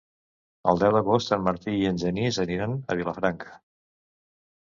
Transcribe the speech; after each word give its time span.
El 0.71 0.79
deu 0.83 0.95
d'agost 0.95 1.33
en 1.35 1.43
Martí 1.47 1.73
i 1.81 1.85
en 1.89 1.99
Genís 2.03 2.39
aniran 2.45 2.73
a 2.79 2.97
Vilafranca. 3.03 3.53